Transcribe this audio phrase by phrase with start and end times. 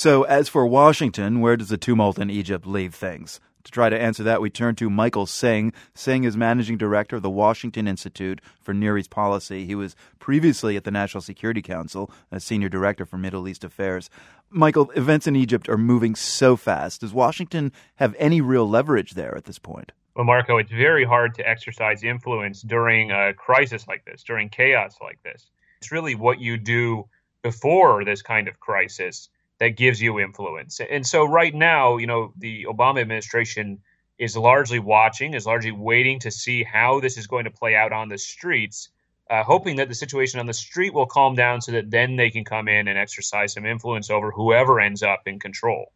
[0.00, 3.38] So, as for Washington, where does the tumult in Egypt leave things?
[3.64, 5.74] To try to answer that, we turn to Michael Singh.
[5.94, 9.66] Singh is managing director of the Washington Institute for Near East Policy.
[9.66, 14.08] He was previously at the National Security Council as senior director for Middle East Affairs.
[14.48, 17.02] Michael, events in Egypt are moving so fast.
[17.02, 19.92] Does Washington have any real leverage there at this point?
[20.16, 24.96] Well, Marco, it's very hard to exercise influence during a crisis like this, during chaos
[25.02, 25.50] like this.
[25.82, 27.04] It's really what you do
[27.42, 29.28] before this kind of crisis
[29.60, 30.80] that gives you influence.
[30.80, 33.78] And so right now, you know, the Obama administration
[34.18, 37.92] is largely watching, is largely waiting to see how this is going to play out
[37.92, 38.88] on the streets,
[39.30, 42.30] uh, hoping that the situation on the street will calm down so that then they
[42.30, 45.92] can come in and exercise some influence over whoever ends up in control.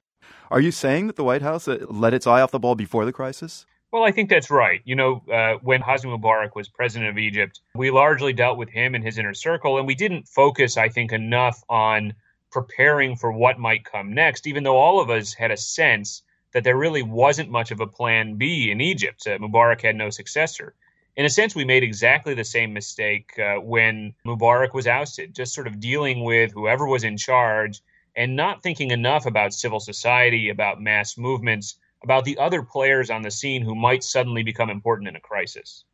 [0.51, 3.05] Are you saying that the White House uh, let its eye off the ball before
[3.05, 3.67] the crisis?
[3.93, 4.81] Well, I think that's right.
[4.85, 8.95] You know, uh, when Hosni Mubarak was president of Egypt, we largely dealt with him
[8.95, 12.13] and his inner circle, and we didn't focus, I think, enough on
[12.55, 16.23] preparing for what might come next, even though all of us had a sense
[16.53, 19.27] that there really wasn't much of a plan B in Egypt.
[19.27, 20.77] Uh, Mubarak had no successor.
[21.17, 25.53] In a sense, we made exactly the same mistake uh, when Mubarak was ousted, just
[25.53, 27.81] sort of dealing with whoever was in charge
[28.15, 33.23] and not thinking enough about civil society, about mass movements, about the other players on
[33.23, 35.85] the scene who might suddenly become important in a crisis.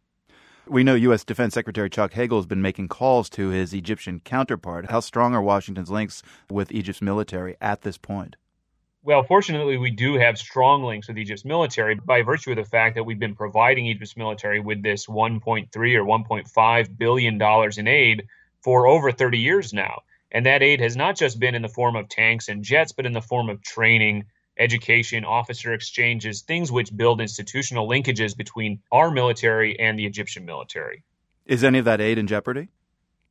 [0.70, 1.24] We know U.S.
[1.24, 4.88] Defense Secretary Chuck Hagel has been making calls to his Egyptian counterpart.
[4.88, 8.36] How strong are Washington's links with Egypt's military at this point?
[9.02, 12.94] Well, fortunately, we do have strong links with Egypt's military by virtue of the fact
[12.94, 18.28] that we've been providing Egypt's military with this 1.3 or 1.5 billion dollars in aid
[18.62, 20.02] for over 30 years now.
[20.30, 23.06] And that aid has not just been in the form of tanks and jets, but
[23.06, 24.26] in the form of training,
[24.60, 31.02] education, officer exchanges, things which build institutional linkages between our military and the Egyptian military.
[31.46, 32.68] Is any of that aid in jeopardy?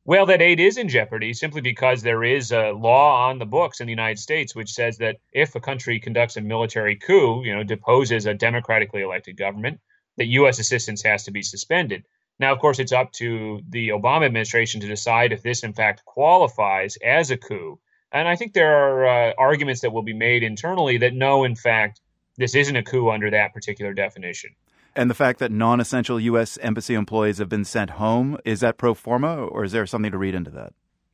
[0.06, 3.80] Well, that aid is in jeopardy simply because there is a law on the books
[3.80, 7.56] in the United States which says that if a country conducts a military coup, you
[7.56, 9.80] know, deposes a democratically elected government,
[10.18, 10.58] that U.S.
[10.58, 12.06] assistance has to be suspended.
[12.40, 16.06] Now, of course, it's up to the Obama administration to decide if this, in fact,
[16.06, 17.80] qualifies as a coup.
[18.12, 21.56] And I think there are uh, arguments that will be made internally that no, in
[21.56, 22.02] fact,
[22.38, 24.52] this isn't a coup under that particular definition.
[24.96, 26.58] And the fact that non essential U.S.
[26.62, 30.18] embassy employees have been sent home, is that pro forma, or is there something to
[30.18, 30.74] read into that?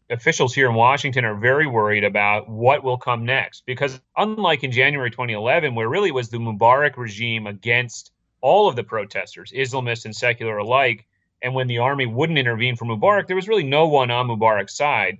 [0.09, 4.71] Officials here in Washington are very worried about what will come next because, unlike in
[4.71, 8.11] January 2011, where really was the Mubarak regime against
[8.41, 11.05] all of the protesters, Islamists and secular alike,
[11.41, 14.77] and when the army wouldn't intervene for Mubarak, there was really no one on Mubarak's
[14.77, 15.17] side.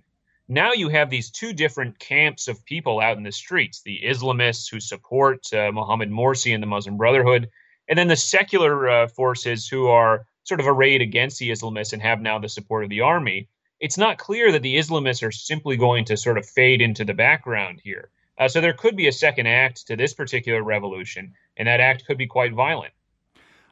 [0.47, 4.69] Now you have these two different camps of people out in the streets the Islamists
[4.69, 7.49] who support uh, Mohammed Morsi and the Muslim Brotherhood,
[7.87, 12.01] and then the secular uh, forces who are sort of arrayed against the Islamists and
[12.03, 13.49] have now the support of the army.
[13.79, 17.15] It's not clear that the Islamists are simply going to sort of fade into the
[17.15, 18.11] background here.
[18.37, 22.05] Uh, so there could be a second act to this particular revolution, and that act
[22.05, 22.93] could be quite violent.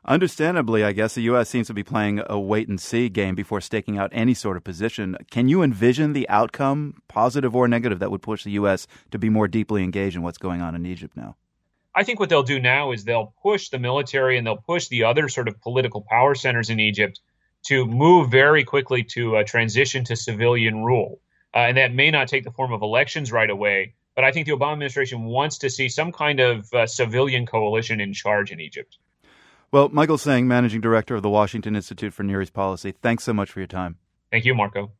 [0.05, 1.47] Understandably, I guess the U.S.
[1.47, 4.63] seems to be playing a wait and see game before staking out any sort of
[4.65, 5.15] position.
[5.31, 8.85] Can you envision the outcome, positive or negative, that would push the U.S.
[9.11, 11.37] to be more deeply engaged in what's going on in Egypt now?
[11.95, 15.05] I think what they'll do now is they'll push the military and they'll push the
[15.05, 17.21] other sort of political power centers in Egypt
[17.67, 21.21] to move very quickly to a transition to civilian rule.
[21.53, 24.47] Uh, and that may not take the form of elections right away, but I think
[24.47, 28.59] the Obama administration wants to see some kind of uh, civilian coalition in charge in
[28.59, 28.97] Egypt.
[29.73, 33.33] Well, Michael Singh, Managing Director of the Washington Institute for Near East Policy, thanks so
[33.33, 33.97] much for your time.
[34.29, 34.91] Thank you, Marco.